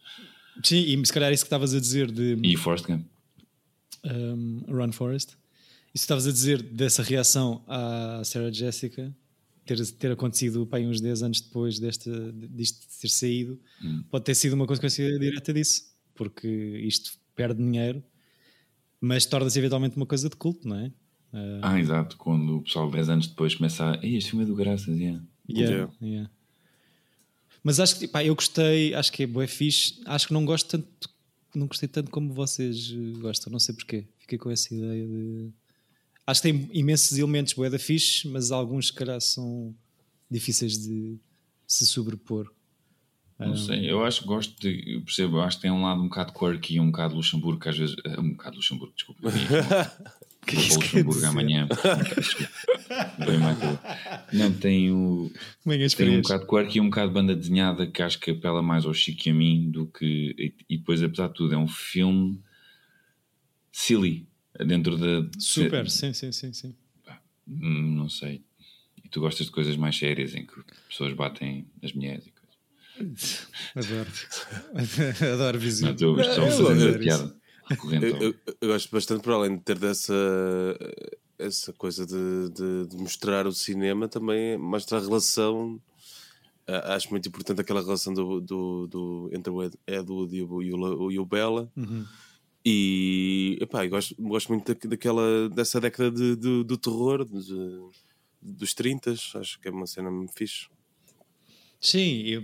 [0.63, 3.07] Sim, e se calhar isso que estavas a dizer de E Forrest Gump.
[4.05, 5.31] um, Run Forest.
[5.31, 5.37] Isso
[5.93, 9.15] que estavas a dizer dessa reação à Sarah Jessica
[9.65, 13.61] ter, ter acontecido pá, aí uns 10 anos depois desta, disto ter saído,
[14.11, 16.49] pode ter sido uma consequência direta disso, porque
[16.85, 18.03] isto perde dinheiro,
[19.01, 20.93] mas torna-se eventualmente uma coisa de culto, não é?
[21.33, 24.05] Ah, Ah, exato, quando o pessoal 10 anos depois começa a.
[24.05, 25.23] Ei, este filme é do graças, yeah.
[25.49, 25.93] Yeah, Yeah.
[26.03, 26.31] yeah.
[27.65, 30.01] Mas acho que pá, eu gostei, acho que é bué fixe.
[30.05, 31.09] Acho que não gosto tanto,
[31.55, 34.07] não gostei tanto como vocês gostam, não sei porquê.
[34.19, 35.51] Fiquei com essa ideia de.
[36.27, 39.75] Acho que tem imensos elementos bué da fixe, mas alguns se calhar são
[40.31, 41.19] difíceis de
[41.67, 42.51] se sobrepor.
[43.39, 44.95] Não sei, eu acho que gosto de.
[44.95, 47.69] Eu percebo, acho que tem um lado um bocado quirky e um bocado Luxemburgo, que
[47.69, 47.97] às vezes.
[48.05, 49.21] eh, Um bocado Luxemburgo, desculpa.
[50.47, 51.67] que Vou Luxemburgo amanhã.
[53.19, 53.79] Bem, Michael.
[54.33, 55.29] Não, tem o.
[55.65, 58.85] Manhãs Tem um bocado quirky e um bocado banda desenhada que acho que apela mais
[58.85, 60.37] ao Chico e a mim do que.
[60.39, 62.41] E, e depois, apesar de tudo, é um filme
[63.73, 64.29] silly.
[64.59, 65.29] Dentro da.
[65.39, 66.75] Super, sim, sim, sim, sim.
[67.49, 68.43] Hum, Não sei.
[69.05, 70.55] E tu gostas de coisas mais sérias em que
[70.89, 73.49] pessoas batem as mulheres e coisas.
[73.75, 74.11] Adoro.
[75.35, 75.91] Adoro Não, visão.
[75.93, 77.37] estou estou só a Eu fazer piada.
[78.03, 80.15] Eu, eu- gosto bastante, para além de ter dessa
[81.39, 85.81] essa coisa de, de- de mostrar o cinema, também mostra a relação
[86.67, 90.63] Acho muito importante aquela relação do, do, do- entre o Ed, Ed Wood e o,
[90.63, 91.69] e o, e o Bella.
[92.65, 97.81] E epá, gosto, gosto muito da- daquela, dessa década de, de- do terror, de-
[98.41, 99.13] dos 30.
[99.13, 100.69] Acho que é uma cena muito fixe.
[101.81, 102.43] Sim, eu,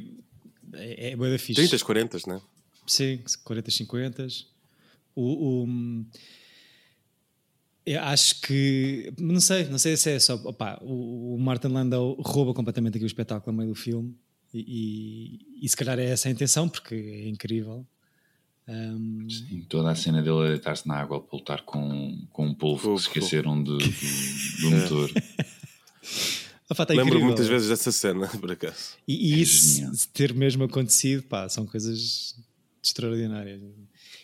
[0.75, 1.55] é, é bué da fixe.
[1.69, 2.41] 30, 40, né?
[2.87, 4.27] Sim, 40, 50.
[5.15, 6.07] O, o-
[7.87, 9.13] eu acho que.
[9.19, 10.35] Não sei, não sei se é só.
[10.35, 14.15] opá, o, o Martin Landau rouba completamente aqui o espetáculo no meio do filme.
[14.53, 17.87] E, e, e se calhar é essa a intenção, porque é incrível.
[18.69, 22.55] Um, Sim, toda a cena dele a deitar-se na água para lutar com, com um
[22.55, 23.79] polvo Fogo, que se esqueceram de- do,
[24.61, 25.11] do motor.
[26.71, 28.97] opá, tá Lembro muitas vezes dessa cena, por acaso.
[29.07, 29.93] E, e É isso genial.
[30.13, 32.37] ter mesmo acontecido, pá, são coisas
[32.83, 33.61] extraordinárias.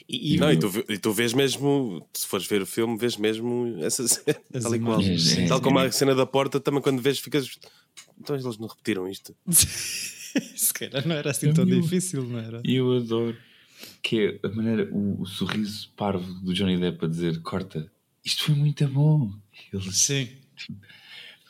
[0.06, 3.16] E, e Não, e tu, e tu vês mesmo, se fores ver o filme, vês
[3.16, 4.38] mesmo essa cena.
[4.52, 5.00] As Tal, e qual.
[5.00, 5.46] imagens, sim.
[5.46, 7.48] tal como a cena da porta, também quando vês, ficas.
[8.20, 9.34] Então eles não repetiram isto.
[9.50, 12.60] se calhar não era assim tão difícil, não era?
[12.64, 13.36] E eu adoro
[14.02, 17.90] que é a maneira, o, o sorriso parvo do Johnny Depp a dizer: corta,
[18.24, 19.32] isto foi muito bom.
[19.72, 20.28] Eles, Sim.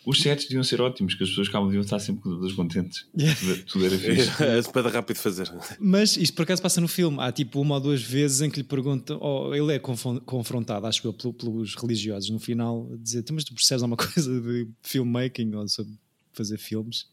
[0.06, 3.06] os sets deviam ser ótimos, que as pessoas calma deviam estar sempre todas contentes.
[3.40, 4.30] Tudo, tudo era fixe.
[4.42, 5.50] É para rápido fazer.
[5.80, 7.16] Mas isto por acaso passa no filme.
[7.20, 11.06] Há tipo uma ou duas vezes em que lhe perguntam, ou ele é confrontado, acho
[11.06, 14.68] eu, pelo- pelos religiosos no final, a dizer: "Tu, Mas tu percebes alguma coisa de
[14.82, 15.92] filmmaking ou sobre
[16.32, 17.06] fazer filmes?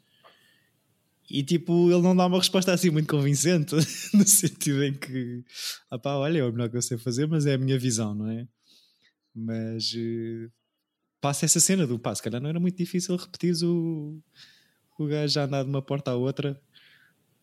[1.30, 3.74] E tipo, ele não dá uma resposta assim muito convincente,
[4.14, 5.44] no sentido em que,
[5.90, 8.14] ah pá, olha, é o melhor que eu sei fazer, mas é a minha visão,
[8.14, 8.48] não é?
[9.34, 10.50] Mas eh,
[11.22, 14.20] passa essa cena do pá, se calhar não era muito difícil repetir o,
[14.98, 16.60] o gajo a andar de uma porta à outra.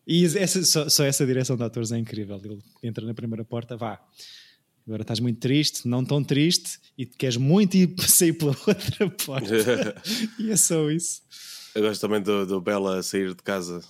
[0.05, 2.39] E essa, só, só essa direção de atores é incrível.
[2.43, 3.99] Ele entra na primeira porta, vá.
[4.85, 10.01] Agora estás muito triste, não tão triste, e queres muito ir sair pela outra porta.
[10.39, 11.21] e é só isso.
[11.75, 13.81] Eu gosto também do, do Bela a sair de casa.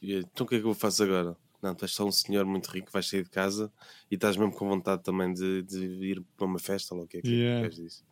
[0.00, 1.36] E, então o que é que eu faço agora?
[1.62, 3.72] Não, tu és só um senhor muito rico que vais sair de casa
[4.10, 7.18] e estás mesmo com vontade também de, de ir para uma festa ou o que
[7.18, 7.68] é que Yeah.
[7.68, 8.04] disso.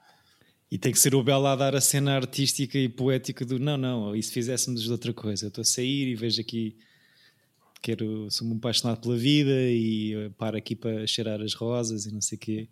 [0.71, 3.77] E tem que ser o Bela a dar a cena artística e poética do não,
[3.77, 5.47] não, e se fizéssemos de outra coisa?
[5.47, 6.77] Eu estou a sair e vejo aqui,
[7.83, 12.21] quero, sou-me apaixonado pela vida e eh, paro aqui para cheirar as rosas e não
[12.21, 12.69] sei o quê.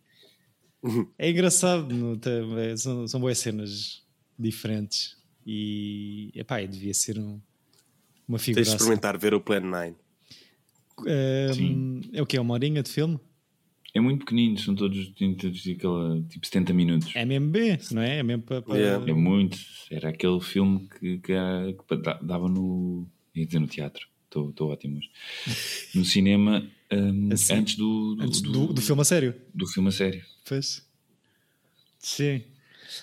[1.19, 4.05] É engraçado, não tem- é, são, são boas cenas
[4.39, 5.18] diferentes
[5.51, 7.41] e epá, devia ser um-
[8.29, 8.63] uma figura.
[8.63, 9.95] Tens de experimentar ver o Plan 9.
[11.07, 12.37] Ehm, é o que?
[12.37, 13.19] É uma horinha de filme?
[13.95, 15.09] É muito pequenino, são todos,
[15.39, 17.11] todos aquela, tipo 70 minutos.
[17.17, 18.19] É mesmo B, não é?
[18.19, 18.61] É mesmo para.
[18.63, 19.11] para- Yeah.
[19.11, 19.59] É muito.
[19.91, 21.33] Era aquele filme que, que,
[21.89, 23.09] que da- dava no.
[23.35, 24.07] ia dizer no teatro.
[24.27, 25.11] Estou ótimo hoje.
[25.95, 29.35] No cinema, hum, Assim, antes, do, do, Antes do, do filme a sério.
[29.55, 30.23] do filme a sério.
[30.47, 30.87] Pois.
[31.99, 32.43] Sim.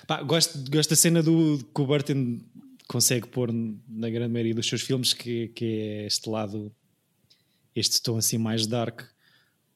[0.08, 2.40] Pá, gosto, gosto da cena do que o Burton
[2.88, 6.72] consegue pôr na grande maioria dos seus filmes, que, que é este lado,
[7.76, 9.02] este tom assim mais dark,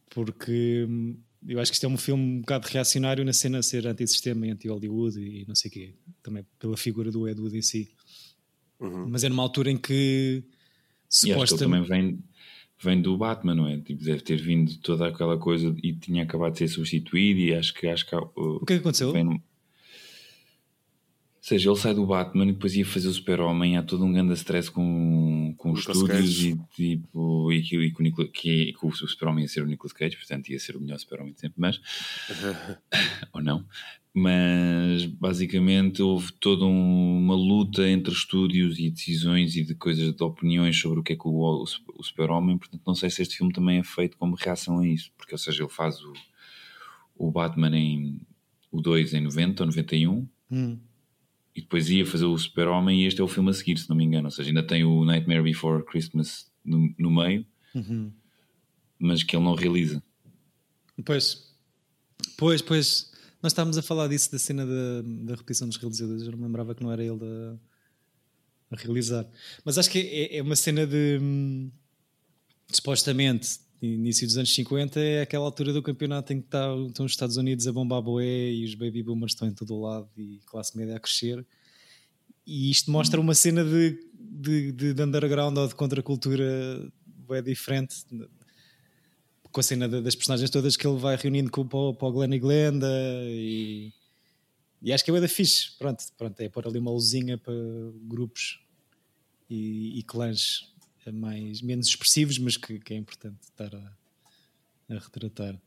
[0.10, 1.17] porque hum,
[1.48, 4.52] eu acho que isto é um filme um bocado reacionário na cena ser anti-sistema e
[4.52, 7.91] anti-Hollywood e não sei o quê, também pela figura do Ed Wood em si.
[8.80, 10.43] Mas é numa altura em que
[11.24, 11.89] E que ele também supostamente.
[11.89, 12.24] vem,
[12.82, 13.80] vem do Batman, não é?
[13.80, 17.74] Tipo, deve ter vindo toda aquela coisa e tinha acabado de ser substituído e acho
[17.74, 19.12] que acho que uh, O que é que aconteceu?
[19.12, 19.41] vem
[21.50, 23.78] seja, ele sai do Batman e depois ia fazer o Super-Homem.
[23.78, 28.00] Há todo um grande stress com, com os estúdios e, tipo, e, que, e que
[28.00, 30.82] o, Nicolas- que, que o Super-Homem ia ser o Nicolas Cage, portanto ia ser o
[30.82, 31.80] melhor Super-Homem de sempre, mas
[33.34, 33.66] ou não.
[34.14, 40.24] Mas basicamente houve toda um- uma luta entre estúdios e decisões e de coisas, de
[40.24, 42.58] opiniões sobre o que é que o, o, o Super-Homem.
[42.58, 45.38] Portanto, não sei se este filme também é feito como reação a isso, porque, ou
[45.40, 46.14] seja, ele faz o,
[47.16, 48.20] o Batman em
[48.72, 50.80] o 2 em 90 ou 91 Hum.
[51.60, 53.95] E depois ia fazer o Super-Homem e este é o filme a seguir, se não
[53.98, 54.28] me engano.
[54.28, 57.45] Ou seja, ainda tem o Nightmare Before Christmas no, no meio,
[57.76, 58.12] Uhum.
[58.98, 60.02] mas que ele não realiza.
[61.06, 61.54] Pois,
[62.38, 63.12] pois, pois.
[63.43, 66.24] Nós estávamos a falar disso da cena da, da repetição dos realizadores.
[66.24, 69.26] Eu não lembrava que não era ele a, a realizar.
[69.65, 71.69] Mas acho que é, é uma cena de, hum,
[72.72, 77.12] supostamente início dos anos 50 é aquela altura do campeonato em que está, estão os
[77.13, 80.39] Estados Unidos a bombar boé e os baby boomers estão em todo o lado e
[80.46, 81.46] classe média a crescer.
[82.46, 86.92] E isto mostra uma cena de, de, de, de underground ou de contracultura
[87.32, 87.96] é diferente
[89.52, 92.08] com a cena da- das personagens todas que ele vai reunindo com, para, o- para
[92.08, 92.88] o Glenn e Glenda
[93.26, 93.92] e,
[94.82, 95.78] e acho que é da fixe.
[95.78, 97.54] Pronto, pronto, é pôr ali uma luzinha para
[98.04, 98.60] grupos
[99.50, 100.74] e, e clãs
[101.12, 103.98] mais, menos expressivos, mas que, que é importante estar a,
[104.90, 105.60] a retratar.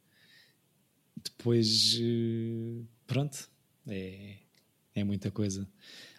[1.17, 3.49] Depois, eh, pronto,
[3.87, 4.37] é,
[4.95, 5.67] É muita coisa.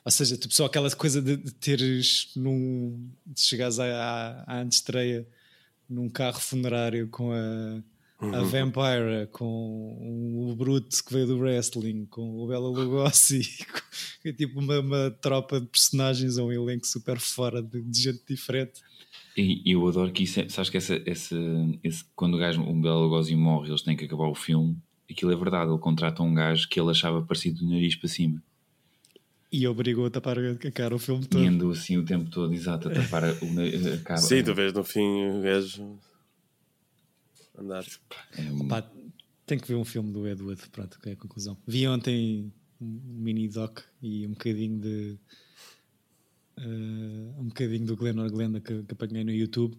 [0.04, 3.10] Ou seja, tipo, só aquela coisa de, de teres num.
[3.26, 5.28] de chegares à, à, à antestreia
[5.88, 7.84] num carro funerário com a,
[8.32, 8.46] a Uhum.
[8.46, 14.60] Vampira, com o Brute que veio do wrestling, com o Bela Lugosi, com, é tipo
[14.60, 18.82] uma, uma tropa de personagens ou um elenco super fora de, de gente diferente.
[19.36, 21.36] E e eu adoro que isso é, sabes que essa, essa,
[21.84, 24.78] esse, quando o gajo, um Bela Lugosi morre, eles têm que acabar o filme.
[25.10, 28.42] Aquilo é verdade, ele contrata um gajo que ele achava parecido do nariz para cima.
[29.52, 31.46] E obrigou a tapar a cara o filme E todo.
[31.46, 34.20] andou assim o tempo todo, exato, a tapar a, o- a cara.
[34.22, 36.00] Sim, tu vês no fim o gajo
[37.58, 37.86] andar.
[38.38, 38.90] É um- Pá,
[39.46, 41.58] tem que ver um filme do Ed Wood, pronto, que é a conclusão.
[41.68, 45.18] Vi ontem um mini doc e um bocadinho de.
[46.58, 49.78] eh, um bocadinho do Glenn or Glenda que, que apanhei no YouTube.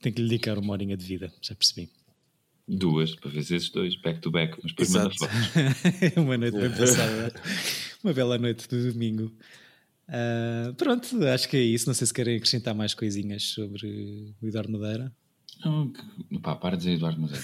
[0.00, 1.88] Tenho que lhe dedicar uma horinha de vida, já percebi.
[2.66, 5.32] duas, para ver esses dois, back to back, mas depois manda Exato.
[5.32, 6.16] fotos.
[6.16, 7.32] uma noite bem passada.
[8.02, 9.32] Uma bela noite de domingo.
[10.08, 11.86] Ah, pronto, acho que é isso.
[11.86, 15.14] Não sei se querem acrescentar mais coisinhas sobre o Eduardo Madeira.
[15.64, 17.42] Não, que- pá, para de dizer Eduardo Madeira.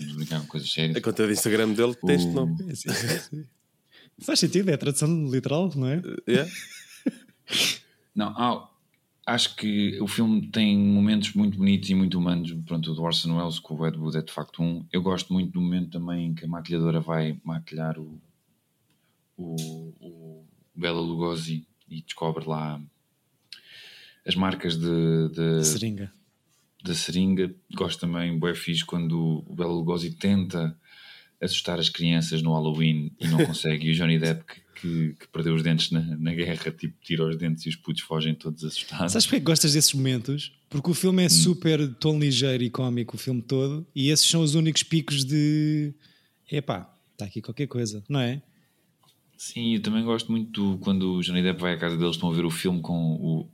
[0.00, 0.96] Vamos brincar com coisas sérias.
[0.96, 2.56] A conta de Instagram dele tem este O- nome.
[2.70, 3.44] É, sim, sim, sim.
[4.20, 6.02] Faz sentido, é a tradução literal, não é?
[6.28, 6.50] Yeah?
[8.14, 8.70] Não, ah,
[9.26, 12.52] acho que o filme tem momentos muito bonitos e muito humanos.
[12.64, 14.84] Pronto, o do Orson Welles com o Ed Wood é de facto um.
[14.92, 18.20] Eu gosto muito do momento também em que a maquilhadora vai maquilhar o,
[19.36, 19.56] o,
[20.00, 20.44] o
[20.76, 22.80] Bela Lugosi e descobre lá
[24.26, 26.12] as marcas de, de, Seringa.
[26.84, 27.54] Da seringa.
[27.74, 30.76] Gosto também, bué fixe, quando o Bela Lugosi tenta
[31.40, 33.88] assustar as crianças no Halloween e não consegue.
[33.88, 37.26] e o Johnny Depp, que, que, que perdeu os dentes na, na guerra, tipo, tira
[37.26, 39.12] os dentes e os putos fogem todos assustados.
[39.12, 40.52] Sabes porque é que gostas desses momentos?
[40.70, 44.42] Porque o filme é super tom ligeiro e cómico o filme todo, e esses são
[44.42, 45.92] os únicos picos de
[46.50, 48.42] epá, está aqui qualquer coisa, não é?
[49.36, 52.30] Sim, eu também gosto muito do- quando o Johnny Depp vai à casa deles, estão
[52.30, 53.50] a ver o filme com o.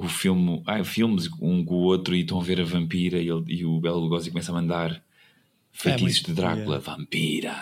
[0.00, 3.28] O filme, ah, filmes um com o outro e estão a ver a vampira e,
[3.28, 5.02] ele, e o Bela Lugosi começa a mandar
[5.72, 7.52] feitiços muito- de Drácula, vampira,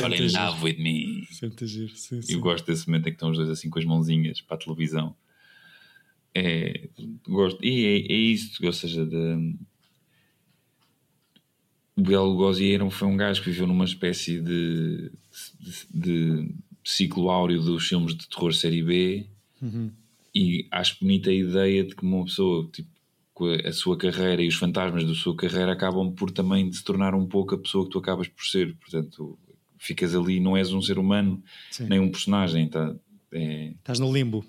[0.00, 1.26] fall in love with me.
[1.32, 2.32] Sempre giro, sim, sim.
[2.32, 4.60] Eu gosto desse momento em que estão os dois assim com as mãozinhas para a
[4.60, 5.16] televisão.
[6.32, 6.88] É,
[7.26, 7.58] gosto.
[7.64, 9.56] E é, é isso, ou seja, de,
[11.96, 15.10] o Bela Lugosi era, um- foi um gajo que viveu numa espécie de,
[15.58, 19.26] de, de ciclo áureo dos filmes de terror série B
[20.38, 22.88] e acho bonita a ideia de que uma pessoa, tipo,
[23.34, 27.14] com a, sua carreira e os fantasmas da sua carreira acabam por também se tornar
[27.14, 28.76] um pouco a pessoa que tu acabas por ser.
[28.76, 29.38] Portanto,
[29.78, 31.86] ficas ali, não és um ser humano, Sim.
[31.88, 32.94] nem um personagem, tá,
[33.32, 34.44] é, Estás no limbo.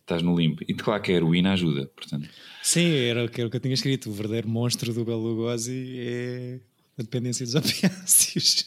[0.00, 0.62] estás no limbo.
[0.68, 2.28] E claro que a heroína ajuda, portanto.
[2.62, 4.10] Sim, era, o que- era o que eu tinha escrito.
[4.10, 6.60] O verdadeiro monstro do Belo Lugosi é
[6.98, 8.66] a dependência dos opiáceos.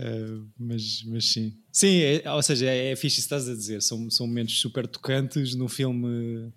[0.00, 1.54] Uh, mas, mas sim.
[1.70, 3.82] Sim, é- ou seja, é, é fixe isso estás a dizer.
[3.82, 6.50] São, são momentos super tocantes num filme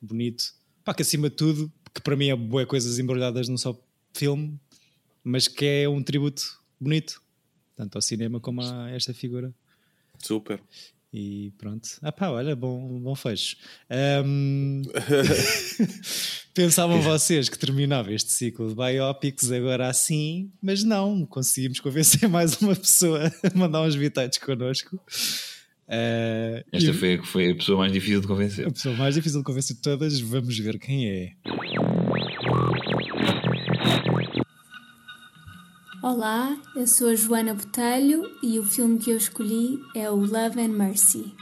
[0.00, 0.52] bonito.
[0.84, 3.80] Pá, que acima de tudo, que para mim é boas coisas embrulhadas num só
[4.12, 4.58] filme,
[5.22, 7.22] mas que é um tributo bonito,
[7.76, 9.54] tanto ao cinema como a esta figura.
[10.18, 10.60] Super.
[11.12, 11.88] E pronto.
[12.00, 13.56] Ah pá, olha, bom, bom fecho.
[13.90, 14.82] Ahm,
[16.54, 22.60] Pensavam vocês que terminava este ciclo de biopics agora assim, mas não, conseguimos convencer mais
[22.60, 24.98] uma pessoa a mandar uns bitites connosco.
[25.88, 28.66] Ah, Esta e foi, foi a pessoa mais difícil de convencer.
[28.66, 31.32] a pessoa mais difícil de convencer de todas, vamos ver quem é.
[36.02, 40.60] Olá, eu sou a Joana Botelho e o filme que eu escolhi é o Love
[40.60, 41.32] and Mercy.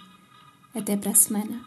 [0.75, 1.65] Até para a semana.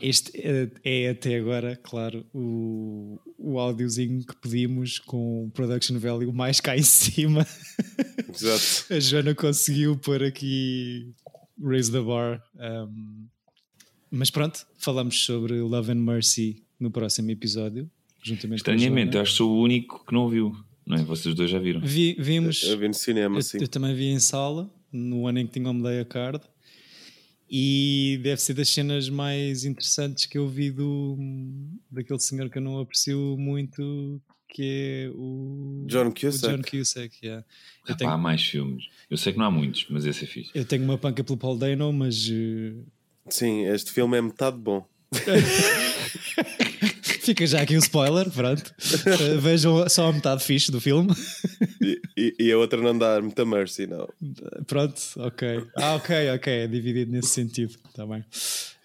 [0.00, 6.32] Este é, é até agora, claro, o, o áudiozinho que pedimos com o production value
[6.32, 7.46] mais cá em cima.
[8.28, 8.90] Exato.
[8.92, 11.14] A Joana conseguiu pôr aqui
[11.62, 12.42] Raise the Bar.
[12.56, 13.28] Um,
[14.10, 17.88] mas pronto, falamos sobre Love and Mercy no próximo episódio.
[18.22, 19.22] Juntamente com a Estranhamente, eu Joana.
[19.22, 20.56] acho que sou o único que não viu.
[20.86, 21.02] Não é?
[21.04, 21.80] Vocês dois já viram.
[21.80, 22.62] Vi, vimos.
[22.64, 23.58] Eu vi no cinema, eu, sim.
[23.60, 26.40] eu também vi em sala, no ano em que tinha o Medeia Card.
[27.52, 31.18] E deve ser das cenas mais interessantes que eu vi do,
[31.90, 36.56] daquele senhor que eu não aprecio muito, que é o John o Cusack.
[36.56, 37.44] John Cusack yeah.
[37.44, 38.84] eu, Ah, pá, tenho, há mais filmes.
[39.10, 40.50] Eu sei que não há muitos, mas esse é fixe.
[40.54, 42.72] eu tenho uma panca pelo Paul Dano, mas eh,
[43.28, 44.86] Sim, este filme é metade bom.
[47.30, 48.74] Fica já aqui um spoiler, pronto.
[49.36, 51.14] Uh, vejam só a metade fixe do filme.
[51.80, 54.08] E, e- e a outra não dá muita mercy, não.
[54.66, 55.64] Pronto, ok.
[55.76, 56.52] Ah, ok, ok.
[56.52, 57.76] É dividido nesse sentido.
[57.88, 58.18] Está bem.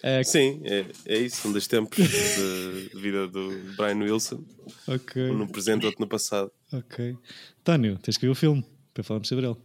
[0.04, 4.44] Uh, Sim, é, é isso, um dos tempos de vida do Brian Wilson.
[4.88, 5.24] Ok.
[5.32, 6.52] Um no presente, outro no passado.
[6.72, 7.16] Ok.
[7.64, 9.56] Tânio, tens que ver o filme para falarmos sobre ele.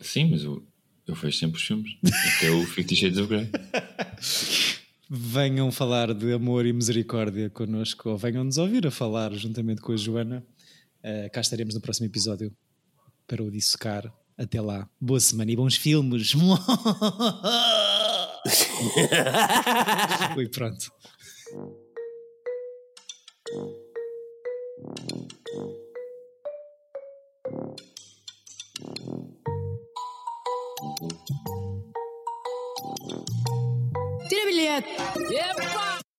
[0.00, 0.66] Sim, mas eu,
[1.06, 1.92] eu vejo sempre os filmes.
[2.38, 3.48] Até o Fifty Shades of Grey.
[5.08, 9.92] Venham falar de amor e misericórdia connosco, ou venham nos ouvir a falar juntamente com
[9.92, 10.44] a Joana.
[11.00, 12.50] Uh, cá estaremos no próximo episódio
[13.26, 14.12] para o dissecar.
[14.36, 14.88] Até lá.
[15.00, 16.34] Boa semana e bons filmes.
[20.36, 20.90] Ui, pronto.
[34.44, 34.88] Tira bilhete!
[35.32, 35.93] Epa!